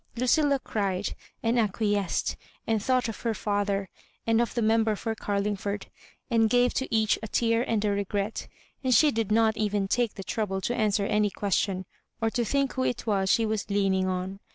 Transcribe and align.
Lucilla 0.15 0.57
cried, 0.57 1.13
and 1.43 1.59
acquiesced, 1.59 2.35
and 2.65 2.81
thought 2.81 3.07
of 3.07 3.21
her 3.21 3.35
father, 3.35 3.87
and 4.25 4.41
of 4.41 4.55
the 4.55 4.61
Member 4.63 4.95
for 4.95 5.13
Oarlingford, 5.13 5.85
and 6.31 6.49
gave 6.49 6.73
to 6.73 6.87
each 6.91 7.19
a 7.21 7.27
tear 7.27 7.61
and 7.61 7.85
a 7.85 7.91
regret; 7.91 8.47
and 8.83 8.95
she 8.95 9.11
did 9.11 9.31
not 9.31 9.57
even 9.57 9.87
take 9.87 10.15
the 10.15 10.23
trouble 10.23 10.59
to 10.61 10.73
answer 10.73 11.05
any 11.05 11.29
question, 11.29 11.85
or 12.19 12.31
to 12.31 12.43
think 12.43 12.73
who 12.73 12.83
it 12.83 13.05
was 13.05 13.29
she 13.31 13.45
was 13.45 13.69
leaning 13.69 14.07
on. 14.07 14.39